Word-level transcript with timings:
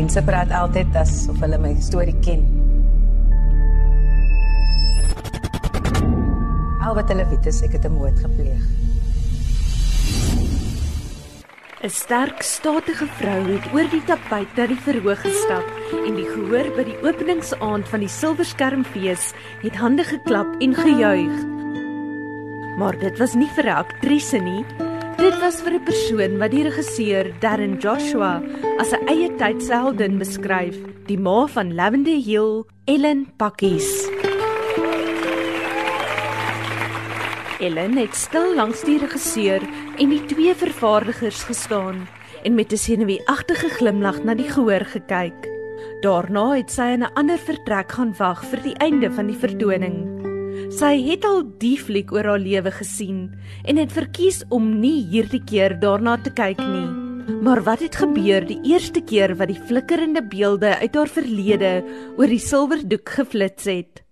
Mense 0.00 0.22
praat 0.24 0.48
altyd 0.56 0.94
asof 0.96 1.42
hulle 1.44 1.58
my 1.60 1.74
storie 1.84 2.14
ken. 2.24 2.40
Al 6.80 6.96
wat 6.96 7.12
hulle 7.12 7.26
weet 7.28 7.48
is 7.50 7.58
ek 7.66 7.76
het 7.76 7.84
'n 7.84 7.92
moord 7.98 8.16
gepleeg. 8.24 8.64
'n 11.84 11.92
Sterk, 11.92 12.40
statige 12.40 13.06
vrou 13.20 13.40
het 13.52 13.64
oor 13.76 13.88
die 13.92 14.04
tapuit 14.08 14.48
na 14.56 14.66
die 14.72 14.80
verhoog 14.88 15.20
gestap 15.20 15.68
en 15.92 16.14
die 16.16 16.28
gehoor 16.32 16.72
by 16.76 16.84
die 16.88 17.00
openingsaand 17.04 17.88
van 17.88 18.00
die 18.00 18.08
Silverskermfees 18.08 19.34
het 19.60 19.76
hande 19.76 20.04
geklap 20.04 20.48
en 20.60 20.74
gejuig. 20.74 21.36
Maar 22.78 22.96
dit 22.98 23.18
was 23.18 23.34
nie 23.34 23.50
vir 23.52 23.68
'n 23.68 23.76
aktrise 23.84 24.38
nie. 24.38 24.64
Dit 25.20 25.36
was 25.36 25.58
vir 25.60 25.74
'n 25.76 25.84
persoon 25.84 26.38
wat 26.40 26.50
die 26.50 26.62
regisseur 26.64 27.26
Darren 27.40 27.76
Joshua 27.76 28.40
as 28.80 28.92
'n 28.92 29.04
eie 29.06 29.28
tydsheldin 29.36 30.16
beskryf, 30.16 30.76
die 31.06 31.18
ma 31.18 31.46
van 31.46 31.74
Lavender 31.74 32.16
Hill, 32.16 32.64
Ellen 32.86 33.28
Pakkies. 33.36 34.08
Ellen 37.60 37.96
het 37.96 38.14
stil 38.14 38.54
langs 38.54 38.80
die 38.80 38.98
regisseur 38.98 39.60
en 39.98 40.08
die 40.08 40.24
twee 40.24 40.54
vervaardigers 40.54 41.42
gestaan 41.42 42.08
en 42.42 42.54
met 42.54 42.72
'n 42.72 42.76
senuweeagtige 42.76 43.68
glimlag 43.68 44.24
na 44.24 44.34
die 44.34 44.48
gehoor 44.48 44.84
gekyk. 44.84 45.48
Daarna 46.00 46.56
het 46.56 46.70
sy 46.70 46.96
in 46.96 47.02
'n 47.02 47.12
ander 47.14 47.38
vertrek 47.38 47.92
gaan 47.92 48.14
wag 48.16 48.44
vir 48.44 48.62
die 48.62 48.76
einde 48.80 49.10
van 49.10 49.26
die 49.26 49.36
vertoning. 49.36 50.19
Sy 50.70 51.00
het 51.02 51.24
al 51.26 51.40
die 51.58 51.74
fliek 51.74 52.12
oor 52.14 52.28
haar 52.30 52.38
lewe 52.38 52.70
gesien 52.70 53.24
en 53.66 53.78
het 53.80 53.90
verkies 53.90 54.44
om 54.54 54.68
nie 54.78 55.00
hierdie 55.10 55.42
keer 55.42 55.74
daarna 55.82 56.14
te 56.22 56.30
kyk 56.30 56.60
nie. 56.62 56.86
Maar 57.42 57.64
wat 57.66 57.82
het 57.82 57.98
gebeur 57.98 58.46
die 58.46 58.60
eerste 58.70 59.02
keer 59.02 59.34
wat 59.40 59.50
die 59.50 59.58
flikkerende 59.58 60.22
beelde 60.22 60.76
uit 60.78 60.94
haar 60.94 61.10
verlede 61.10 61.72
oor 62.14 62.30
die 62.30 62.38
silwerdoek 62.38 63.16
geflits 63.18 63.66
het? 63.66 64.04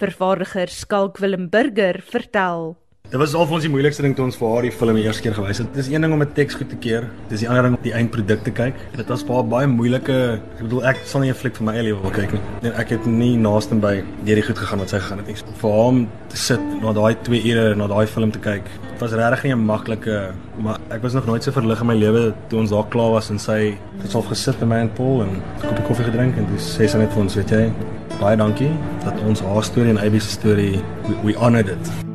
Vervaardiger 0.00 0.72
Skalk 0.72 1.20
Willem 1.20 1.50
Burger 1.52 2.00
vertel 2.00 2.78
Dit 3.10 3.18
was 3.18 3.32
al 3.34 3.42
vir 3.42 3.56
ons 3.56 3.64
die 3.66 3.70
moeilikste 3.72 4.04
ding 4.04 4.12
toe 4.14 4.22
ons 4.22 4.36
vir 4.38 4.46
haar 4.52 4.62
die 4.62 4.70
film 4.70 4.94
die 4.94 5.02
eerste 5.02 5.24
keer 5.24 5.32
gewys 5.34 5.58
het. 5.58 5.70
Dis 5.74 5.88
een 5.90 6.04
ding 6.04 6.12
om 6.14 6.20
'n 6.22 6.32
teks 6.32 6.54
goed 6.54 6.68
te 6.70 6.76
keer. 6.76 7.08
Dis 7.28 7.40
die 7.40 7.48
ander 7.48 7.64
ding 7.64 7.74
om 7.74 7.82
die 7.82 7.92
eindproduk 7.92 8.44
te 8.44 8.52
kyk. 8.52 8.74
Dit 8.94 9.08
was 9.08 9.24
baie 9.26 9.42
baie 9.42 9.66
moeilike. 9.66 10.38
Ek 10.38 10.62
bedoel 10.62 10.84
ek 10.86 10.98
sal 11.04 11.20
nie 11.22 11.30
'n 11.30 11.34
fliek 11.34 11.56
vir 11.56 11.64
my 11.66 11.74
eie 11.74 11.92
wil 11.92 12.10
kyk 12.10 12.32
nie. 12.32 12.40
Nee, 12.62 12.70
ek 12.70 12.88
het 12.90 13.06
nie 13.06 13.36
naaste 13.36 13.74
by 13.74 14.04
deur 14.24 14.36
die 14.36 14.42
goed 14.42 14.58
gegaan 14.58 14.78
wat 14.78 14.90
sy 14.90 14.98
gegaan 15.00 15.18
het 15.18 15.26
nie. 15.26 15.34
Vir 15.34 15.70
hom 15.70 16.08
te 16.28 16.36
sit 16.36 16.60
na 16.82 16.92
daai 16.92 17.16
2 17.24 17.42
ure 17.50 17.74
na 17.74 17.86
daai 17.88 18.06
film 18.06 18.30
te 18.30 18.38
kyk. 18.38 18.62
Dit 18.92 19.00
was 19.00 19.12
regtig 19.12 19.42
nie 19.42 19.54
'n 19.54 19.66
maklike, 19.66 20.32
maar 20.62 20.78
ek 20.90 21.02
was 21.02 21.14
nog 21.14 21.26
nooit 21.26 21.42
so 21.42 21.50
verlig 21.50 21.80
in 21.80 21.86
my 21.86 21.94
lewe 21.94 22.32
toe 22.48 22.60
ons 22.60 22.70
daar 22.70 22.86
klaar 22.88 23.10
was 23.10 23.30
en 23.30 23.38
sy 23.40 23.76
het 24.02 24.10
self 24.10 24.28
gesit 24.28 24.60
by 24.60 24.66
my 24.66 24.76
en 24.76 24.90
Paul 24.94 25.22
en 25.22 25.28
'n 25.30 25.66
koppie 25.66 25.84
koffie 25.84 26.04
gedrink 26.04 26.36
en 26.36 26.46
dis 26.54 26.78
sê 26.78 26.88
sy 26.88 26.98
net 26.98 27.12
vir 27.12 27.22
ons, 27.22 27.34
weet 27.34 27.50
jy, 27.50 27.72
baie 28.20 28.36
dankie 28.36 28.70
dat 29.04 29.14
ons 29.26 29.40
haar 29.40 29.64
storie 29.64 29.90
en 29.90 29.98
Abby 29.98 30.20
se 30.20 30.30
storie 30.30 30.80
we, 31.08 31.14
we 31.24 31.34
honored 31.34 31.68
it 31.68 32.09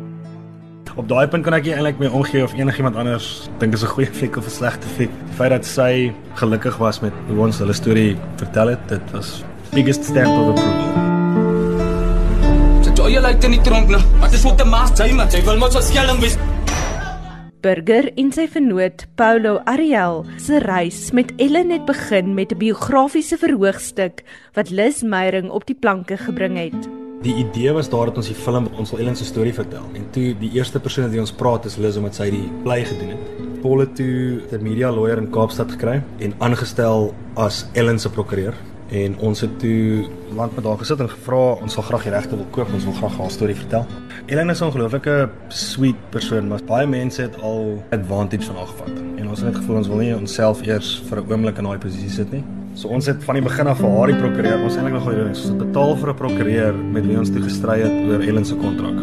op 0.96 1.08
daai 1.08 1.28
punt 1.28 1.44
kan 1.44 1.56
ek 1.58 1.68
eintlik 1.68 2.00
my 2.00 2.08
omgee 2.08 2.44
of 2.44 2.54
enigiemand 2.56 2.96
anders 2.96 3.50
dink 3.60 3.74
is 3.76 3.84
'n 3.84 3.92
goeie 3.96 4.08
fliek 4.08 4.38
of 4.38 4.46
'n 4.48 4.50
slegte 4.50 4.88
fliek. 4.88 5.12
Die 5.28 5.36
feit 5.36 5.50
dat 5.50 5.66
sy 5.66 6.14
gelukkig 6.36 6.78
was 6.78 7.00
met 7.02 7.14
hoe 7.28 7.40
ons 7.40 7.60
hulle 7.60 7.74
storie 7.74 8.18
vertel 8.38 8.68
het, 8.68 8.88
dit 8.88 9.12
was 9.12 9.44
biggest 9.72 10.04
stamp 10.04 10.28
of 10.28 10.48
approval. 10.50 11.04
Jy 12.96 13.12
jy 13.12 13.22
lyk 13.22 13.50
net 13.50 13.64
tronk 13.64 13.90
nou. 13.90 14.02
Wat 14.20 14.34
is 14.34 14.44
met 14.44 14.58
die 14.58 14.66
maas 14.66 14.92
jy 15.00 15.14
maar 15.14 15.28
jy 15.28 15.44
wil 15.44 15.58
mos 15.58 15.74
so 15.74 15.82
skelm 15.82 16.20
wees. 16.20 16.38
Burger 17.62 18.12
en 18.16 18.32
sy 18.32 18.48
vernoot 18.48 19.06
Paulo 19.16 19.62
Ariel 19.66 20.26
se 20.38 20.60
reis 20.60 21.12
met 21.12 21.34
Ellen 21.38 21.72
het 21.72 21.86
begin 21.86 22.34
met 22.34 22.52
'n 22.52 22.58
biografiese 22.58 23.38
verhoogstuk 23.38 24.24
wat 24.54 24.70
Liz 24.70 25.02
Meyering 25.02 25.50
op 25.50 25.66
die 25.66 25.76
planke 25.76 26.18
gebring 26.18 26.58
het. 26.58 26.95
Die 27.26 27.34
idee 27.42 27.72
was 27.74 27.88
daar 27.90 28.12
dat 28.12 28.20
ons 28.22 28.28
die 28.30 28.38
film 28.38 28.68
ons 28.78 28.92
wil 28.94 29.00
Ellen 29.02 29.16
se 29.18 29.26
storie 29.26 29.54
vertel. 29.54 29.86
En 29.98 30.04
toe 30.14 30.28
die 30.38 30.52
eerste 30.54 30.78
persoon 30.80 31.08
wat 31.10 31.24
ons 31.24 31.32
praat 31.34 31.64
is 31.66 31.78
Liz 31.82 31.98
omdat 31.98 32.20
sy 32.20 32.28
die 32.30 32.44
play 32.62 32.84
gedoen 32.86 33.16
het. 33.16 33.32
Paul 33.64 33.82
het 33.82 33.96
toe 33.98 34.44
'n 34.54 34.62
media 34.62 34.92
lawyer 34.94 35.18
in 35.18 35.32
Kaapstad 35.34 35.72
gekry 35.72 36.04
en 36.20 36.36
aangestel 36.38 37.16
as 37.36 37.66
Ellen 37.74 38.00
se 38.00 38.10
prokureur 38.10 38.54
en 38.90 39.18
ons 39.18 39.42
het 39.42 39.60
toe 39.60 40.06
land 40.36 40.56
met 40.56 40.66
haar 40.66 40.78
gesit 40.78 41.00
en 41.00 41.10
gevra 41.10 41.54
ons 41.62 41.74
sal 41.74 41.84
graag 41.84 42.04
die 42.04 42.12
regte 42.12 42.36
wil 42.36 42.46
koop, 42.52 42.74
ons 42.74 42.84
wil 42.84 42.94
graag 42.94 43.18
haar 43.18 43.32
storie 43.32 43.56
vertel. 43.56 43.86
Ellen 44.28 44.50
is 44.50 44.62
'n 44.62 44.66
ongelooflike 44.66 45.30
sweet 45.48 46.10
persoon, 46.12 46.48
maar 46.48 46.60
baie 46.68 46.88
mense 46.88 47.22
het 47.22 47.42
al 47.42 47.84
advantage 47.92 48.46
van 48.46 48.56
haar 48.56 48.68
gevat. 48.68 49.02
En 49.18 49.30
ons 49.30 49.40
het 49.40 49.48
net 49.48 49.58
gevoel 49.58 49.76
ons 49.76 49.88
wil 49.88 49.98
nie 49.98 50.16
onsself 50.16 50.62
eers 50.62 51.02
vir 51.10 51.18
'n 51.18 51.32
oomblik 51.32 51.58
in 51.58 51.64
daai 51.64 51.78
posisie 51.78 52.10
sit 52.10 52.32
nie. 52.32 52.44
So 52.76 52.92
ons 52.92 53.08
het 53.08 53.22
van 53.24 53.38
die 53.40 53.44
begin 53.44 53.70
af 53.72 53.78
vir 53.80 53.94
haar 53.96 54.12
die 54.12 54.18
prokureur, 54.20 54.64
ons 54.68 54.76
eintlik 54.76 54.98
nog 54.98 55.06
gedoen, 55.08 55.30
ons 55.32 55.44
het 55.48 55.60
betaal 55.62 55.94
vir 55.96 56.10
'n 56.12 56.18
prokureur 56.20 56.74
met 56.76 57.06
wie 57.08 57.18
ons 57.18 57.32
toe 57.32 57.42
gestry 57.42 57.80
het 57.80 57.96
oor 58.10 58.20
Ellen 58.20 58.46
se 58.46 58.56
kontrak. 58.56 58.98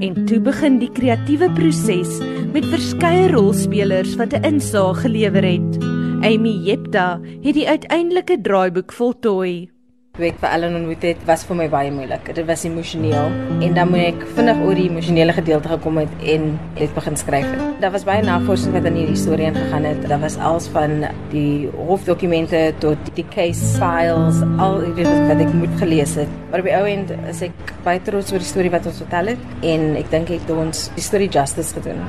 En 0.00 0.24
toe 0.26 0.40
begin 0.40 0.78
die 0.78 0.90
kreatiewe 0.90 1.50
proses 1.52 2.18
met 2.52 2.64
verskeie 2.64 3.28
rolspelers 3.28 4.16
wat 4.16 4.32
'n 4.32 4.44
insaag 4.44 5.02
gelewer 5.02 5.44
het. 5.44 5.84
Amy 6.24 6.64
Jepta 6.64 7.20
het 7.42 7.54
die 7.54 7.68
uiteindelike 7.68 8.40
draaiboek 8.40 8.92
voltooi. 8.92 9.71
Toe 10.12 10.26
ek 10.28 10.42
vir 10.42 10.50
Ellen 10.52 10.74
ontmoet 10.76 11.04
het, 11.06 11.20
was 11.24 11.40
vir 11.48 11.56
my 11.56 11.66
baie 11.72 11.88
moeilik. 11.88 12.26
Dit 12.36 12.44
was 12.44 12.66
emosioneel 12.68 13.30
en 13.64 13.76
dan 13.78 13.88
moet 13.88 14.10
ek 14.10 14.26
vinnig 14.36 14.58
oor 14.60 14.76
die 14.76 14.84
emosionele 14.90 15.32
gedeelte 15.32 15.70
gekom 15.70 16.00
het 16.02 16.26
en 16.34 16.42
dit 16.76 16.92
begin 16.92 17.14
skryf 17.16 17.46
het. 17.48 17.62
Daar 17.80 17.94
was 17.94 18.04
baie 18.04 18.20
navorsing 18.26 18.74
wat 18.76 18.90
in 18.90 18.98
hierdie 19.00 19.16
storie 19.16 19.46
ingegaan 19.48 19.86
het. 19.88 20.02
Daar 20.10 20.20
was 20.20 20.36
als 20.36 20.66
van 20.74 21.06
die 21.32 21.70
hofdokumente 21.88 22.60
tot 22.84 23.08
die 23.16 23.24
case 23.32 23.72
files, 23.80 24.42
al 24.60 24.82
die 24.98 25.06
wat 25.08 25.40
ek 25.46 25.56
moet 25.56 25.80
gelees 25.80 26.12
het. 26.20 26.34
Maar 26.50 26.60
op 26.60 26.68
die 26.68 26.74
ou 26.76 26.84
end 26.90 27.14
is 27.32 27.40
ek 27.48 27.72
baie 27.86 28.02
trots 28.04 28.36
oor 28.36 28.44
die 28.44 28.52
storie 28.52 28.72
wat 28.74 28.90
ons 28.92 29.00
vertel 29.06 29.32
het 29.32 29.46
en 29.64 29.94
ek 29.96 30.12
dink 30.12 30.34
ek 30.36 30.44
het 30.44 30.52
ons 30.58 30.90
die 30.98 31.06
storie 31.08 31.30
justice 31.32 31.72
gedoen. 31.78 32.04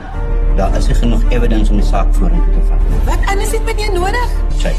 Daar 0.60 0.76
is 0.76 0.92
genoeg 0.92 1.24
evidence 1.32 1.72
om 1.72 1.80
die 1.80 1.88
saak 1.88 2.12
vorentoe 2.20 2.52
te 2.52 2.66
vat. 2.68 2.92
Wat 3.14 3.32
anders 3.32 3.56
het 3.56 3.80
jou 3.80 3.96
nodig? 3.96 4.36
Sy 4.60 4.76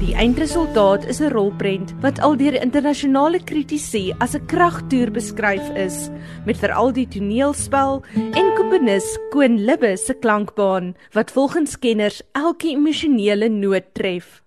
Die 0.00 0.14
eindresultaat 0.16 1.04
is 1.12 1.18
'n 1.20 1.28
rolprent 1.28 1.90
wat 2.00 2.20
al 2.24 2.32
deur 2.40 2.56
internasionale 2.56 3.36
kritici 3.44 4.14
as 4.18 4.34
'n 4.34 4.46
kragtoer 4.46 5.10
beskryf 5.12 5.66
is, 5.76 6.08
met 6.46 6.56
veral 6.56 6.92
die 6.92 7.04
toneelspel 7.04 8.02
en 8.16 8.54
komponis 8.56 9.18
Koen 9.30 9.60
Libbe 9.64 9.96
se 9.96 10.14
klankbaan 10.14 10.96
wat 11.12 11.30
volgens 11.30 11.78
kenners 11.78 12.22
elke 12.32 12.68
emosionele 12.68 13.48
noot 13.48 13.92
tref. 13.92 14.42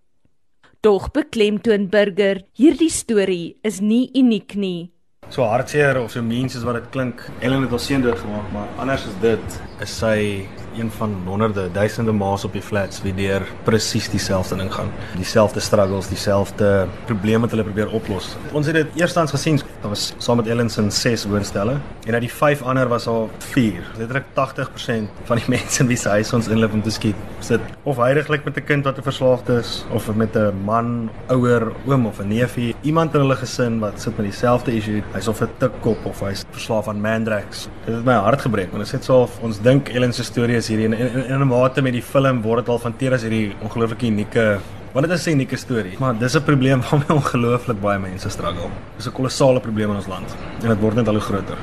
Tog 0.81 1.11
beklemtoon 1.11 1.87
Burger, 1.89 2.41
hierdie 2.57 2.89
storie 2.89 3.55
is 3.61 3.79
nie 3.79 4.09
uniek 4.15 4.55
nie. 4.55 4.91
So 5.29 5.43
hartseer 5.43 6.01
of 6.01 6.11
so 6.11 6.21
mens 6.21 6.55
is 6.55 6.63
wat 6.63 6.75
dit 6.75 6.89
klink. 6.89 7.29
Ellen 7.41 7.61
het 7.61 7.69
haar 7.69 7.79
seun 7.79 8.01
doodgemaak, 8.01 8.51
maar 8.51 8.67
anders 8.77 9.05
is 9.05 9.21
dit 9.21 9.61
is 9.81 9.97
sy 9.99 10.47
een 10.77 10.91
van 10.91 11.15
honderde, 11.25 11.69
duisende 11.71 12.11
maas 12.11 12.43
op 12.45 12.53
die 12.53 12.61
flats 12.61 13.01
wie 13.01 13.13
deur 13.13 13.45
presies 13.63 14.09
dieselfde 14.09 14.55
ding 14.55 14.71
gaan. 14.73 14.91
Dieselfde 15.15 15.59
struggles, 15.59 16.07
dieselfde 16.07 16.87
probleme 17.05 17.41
wat 17.45 17.51
hulle 17.55 17.63
probeer 17.63 17.91
oplos. 17.91 18.35
Ons 18.51 18.69
het 18.69 18.75
dit 18.75 18.87
eerstens 19.01 19.31
gesien, 19.31 19.59
daar 19.81 19.93
was 19.93 20.13
saam 20.17 20.41
met 20.41 20.47
Ellen 20.47 20.69
se 20.69 20.89
6 20.89 21.25
woonstelle 21.25 21.77
en 22.05 22.13
uit 22.13 22.21
die 22.21 22.31
5 22.31 22.61
ander 22.61 22.87
was 22.87 23.03
daar 23.03 23.27
4. 23.37 23.83
Letterlik 23.97 24.25
80% 24.25 25.23
van 25.23 25.41
die 25.41 25.49
mense 25.55 25.81
in 25.81 25.87
wie 25.87 25.97
se 25.97 26.09
huis 26.09 26.33
ons 26.33 26.47
inloop 26.47 26.73
om 26.73 26.81
te 26.81 26.91
skiet, 26.91 27.15
sit 27.39 27.61
of 27.83 27.97
heiliglik 27.97 28.45
met 28.45 28.57
'n 28.57 28.63
kind 28.63 28.83
wat 28.83 28.97
'n 28.97 29.03
verslaafde 29.03 29.57
is 29.59 29.85
of 29.89 30.13
met 30.15 30.35
'n 30.35 30.53
man, 30.65 31.09
ouer, 31.27 31.71
oom 31.85 32.05
of 32.05 32.19
'n 32.19 32.27
neefie, 32.27 32.75
iemand 32.81 33.13
in 33.13 33.19
hulle 33.19 33.35
gesin 33.35 33.79
wat 33.79 34.01
sit 34.01 34.17
met 34.17 34.25
dieselfde 34.25 34.75
issue. 34.75 35.03
Hy's 35.13 35.27
of 35.27 35.41
'n 35.41 35.49
tikkop 35.57 36.05
of 36.05 36.19
hy's 36.19 36.45
verslaaf 36.51 36.87
aan 36.87 37.01
Mandrax. 37.01 37.67
Dit 37.85 37.95
het 37.95 38.05
my 38.05 38.13
hart 38.13 38.41
gebreek 38.41 38.71
want 38.71 38.87
sê 38.87 39.01
so 39.01 39.21
of 39.21 39.39
ons 39.41 39.59
dink 39.61 39.89
Ellen 39.89 40.13
se 40.13 40.23
storie 40.23 40.55
is 40.63 40.71
hierdie 40.71 40.87
en 40.87 41.25
in 41.27 41.41
'n 41.41 41.47
mate 41.47 41.81
met 41.81 41.93
die 41.93 42.01
film 42.01 42.41
word 42.41 42.65
dit 42.65 42.69
al 42.71 42.79
hanteer 42.79 43.13
as 43.13 43.23
hierdie 43.27 43.51
ongelooflike 43.61 44.07
unieke 44.07 44.45
want 44.93 45.07
dit 45.07 45.17
is 45.17 45.25
'n 45.27 45.31
unieke 45.31 45.57
storie. 45.57 45.95
Maar 45.99 46.17
dis 46.17 46.35
'n 46.35 46.43
probleem 46.43 46.81
waarmee 46.87 47.13
ongelooflik 47.19 47.81
baie 47.81 47.99
mense 47.99 48.29
struggle. 48.29 48.69
Dis 48.97 49.07
'n 49.07 49.11
kolossale 49.11 49.59
probleem 49.59 49.89
in 49.89 49.95
ons 49.95 50.07
land 50.07 50.35
en 50.61 50.69
dit 50.69 50.79
word 50.79 50.95
net 50.95 51.07
al 51.07 51.13
hoe 51.13 51.21
groter. 51.21 51.57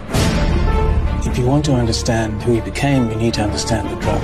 If 1.25 1.36
you 1.36 1.46
want 1.46 1.64
to 1.64 1.72
understand 1.72 2.42
who 2.42 2.52
he 2.52 2.62
became 2.62 3.08
you 3.10 3.16
need 3.16 3.34
to 3.34 3.42
understand 3.42 3.88
the 3.88 3.96
drug 3.98 4.22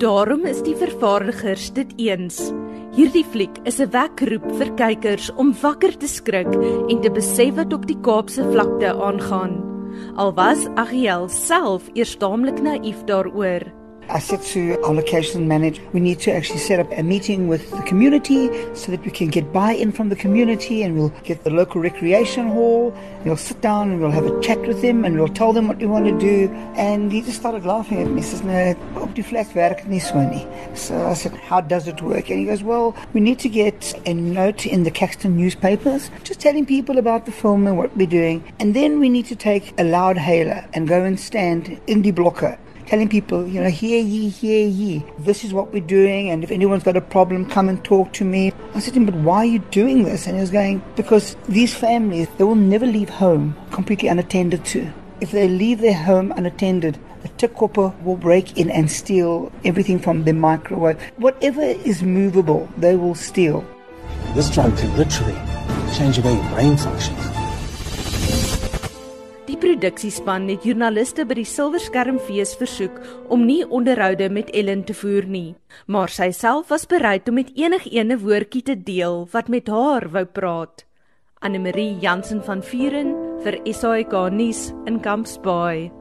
Daarom 0.00 0.46
is 0.46 0.62
die 0.62 0.76
vervaardigers 0.76 1.72
dit 1.72 1.92
eens. 1.96 2.52
Hierdie 2.96 3.24
fliek 3.24 3.58
is 3.64 3.80
'n 3.80 3.90
wekroep 3.90 4.46
vir 4.58 4.70
kykers 4.74 5.30
om 5.36 5.54
wakker 5.60 5.96
te 5.96 6.08
skrik 6.08 6.52
en 6.88 7.00
te 7.00 7.10
besef 7.10 7.54
wat 7.54 7.72
op 7.72 7.86
die 7.86 8.00
Kaapse 8.00 8.42
vlakte 8.52 8.94
aangaan. 8.96 9.69
Al 10.16 10.34
was 10.34 10.66
Agiel 10.74 11.28
self 11.28 11.88
eers 11.94 12.16
taamlik 12.16 12.62
naïef 12.62 13.04
daaroor. 13.04 13.79
I 14.12 14.18
said 14.18 14.42
to 14.42 14.82
our 14.82 14.92
location 14.92 15.46
manager, 15.46 15.80
we 15.92 16.00
need 16.00 16.18
to 16.20 16.32
actually 16.32 16.58
set 16.58 16.80
up 16.80 16.90
a 16.98 17.02
meeting 17.02 17.46
with 17.46 17.70
the 17.70 17.82
community 17.82 18.50
so 18.74 18.90
that 18.90 19.04
we 19.04 19.10
can 19.12 19.28
get 19.28 19.52
buy-in 19.52 19.92
from 19.92 20.08
the 20.08 20.16
community 20.16 20.82
and 20.82 20.98
we'll 20.98 21.14
get 21.22 21.44
the 21.44 21.50
local 21.50 21.80
recreation 21.80 22.48
hall. 22.48 22.92
We'll 23.24 23.36
sit 23.36 23.60
down 23.60 23.90
and 23.90 24.00
we'll 24.00 24.10
have 24.10 24.26
a 24.26 24.40
chat 24.40 24.60
with 24.62 24.82
them 24.82 25.04
and 25.04 25.16
we'll 25.16 25.28
tell 25.28 25.52
them 25.52 25.68
what 25.68 25.78
we 25.78 25.86
want 25.86 26.06
to 26.06 26.18
do. 26.18 26.48
And 26.74 27.12
he 27.12 27.22
just 27.22 27.38
started 27.38 27.64
laughing 27.64 28.02
at 28.02 28.08
me. 28.08 28.20
He 28.20 28.26
says, 28.26 28.42
no, 28.42 28.74
so. 30.74 30.90
So 30.90 31.06
I 31.06 31.14
said, 31.14 31.32
how 31.34 31.60
does 31.60 31.86
it 31.86 32.02
work? 32.02 32.30
And 32.30 32.40
he 32.40 32.46
goes, 32.46 32.64
well, 32.64 32.96
we 33.12 33.20
need 33.20 33.38
to 33.40 33.48
get 33.48 33.94
a 34.06 34.14
note 34.14 34.66
in 34.66 34.82
the 34.82 34.90
Caxton 34.90 35.36
newspapers 35.36 36.10
just 36.24 36.40
telling 36.40 36.66
people 36.66 36.98
about 36.98 37.26
the 37.26 37.32
film 37.32 37.66
and 37.68 37.78
what 37.78 37.96
we're 37.96 38.08
doing. 38.08 38.52
And 38.58 38.74
then 38.74 38.98
we 38.98 39.08
need 39.08 39.26
to 39.26 39.36
take 39.36 39.72
a 39.78 39.84
loud 39.84 40.18
hailer 40.18 40.66
and 40.74 40.88
go 40.88 41.04
and 41.04 41.20
stand 41.20 41.80
in 41.86 42.02
the 42.02 42.10
blokke 42.10 42.58
telling 42.90 43.08
people, 43.08 43.46
you 43.46 43.62
know, 43.62 43.70
hear 43.70 44.02
ye, 44.02 44.28
hear 44.28 44.66
ye. 44.66 45.04
This 45.20 45.44
is 45.44 45.52
what 45.52 45.72
we're 45.72 45.80
doing, 45.80 46.28
and 46.28 46.42
if 46.42 46.50
anyone's 46.50 46.82
got 46.82 46.96
a 46.96 47.00
problem, 47.00 47.48
come 47.48 47.68
and 47.68 47.82
talk 47.84 48.12
to 48.14 48.24
me. 48.24 48.52
I 48.74 48.80
said 48.80 48.94
to 48.94 48.98
him, 48.98 49.06
but 49.06 49.14
why 49.14 49.36
are 49.36 49.44
you 49.44 49.60
doing 49.70 50.02
this? 50.02 50.26
And 50.26 50.34
he 50.34 50.40
was 50.40 50.50
going, 50.50 50.82
because 50.96 51.36
these 51.48 51.72
families, 51.72 52.26
they 52.36 52.42
will 52.42 52.56
never 52.56 52.86
leave 52.86 53.08
home 53.08 53.56
completely 53.70 54.08
unattended 54.08 54.64
to. 54.66 54.92
If 55.20 55.30
they 55.30 55.46
leave 55.46 55.78
their 55.78 55.94
home 55.94 56.32
unattended, 56.32 56.98
a 57.22 57.28
tickopper 57.28 57.94
will 58.02 58.16
break 58.16 58.58
in 58.58 58.70
and 58.70 58.90
steal 58.90 59.52
everything 59.64 60.00
from 60.00 60.24
the 60.24 60.32
microwave. 60.32 61.00
Whatever 61.16 61.62
is 61.62 62.02
movable, 62.02 62.68
they 62.76 62.96
will 62.96 63.14
steal. 63.14 63.64
This 64.34 64.50
drug 64.50 64.76
could 64.76 64.90
literally 64.94 65.38
change 65.94 66.16
the 66.16 66.22
way 66.22 66.34
your 66.34 66.50
brain 66.50 66.76
functions. 66.76 67.39
Produksiespan 69.60 70.46
het 70.48 70.62
joernaliste 70.64 71.26
by 71.28 71.36
die 71.36 71.44
Silverskermfees 71.44 72.54
versoek 72.56 72.94
om 73.28 73.42
nie 73.44 73.58
onderhoude 73.68 74.30
met 74.32 74.48
Ellen 74.56 74.86
te 74.88 74.96
voer 74.96 75.28
nie, 75.28 75.52
maar 75.84 76.08
sy 76.08 76.30
self 76.32 76.72
was 76.72 76.88
bereid 76.88 77.28
om 77.28 77.36
met 77.36 77.52
enigiene 77.60 78.16
woordjie 78.24 78.64
te 78.64 78.78
deel 78.88 79.26
wat 79.34 79.52
met 79.52 79.68
haar 79.68 80.08
wou 80.16 80.24
praat. 80.24 80.86
Anne 81.44 81.60
Marie 81.60 81.92
Jansen 82.00 82.40
van 82.44 82.64
Vuren 82.64 83.12
vir 83.44 83.60
SAK 83.68 84.16
nuus 84.32 84.70
in 84.88 85.02
Kampsbaai. 85.04 85.99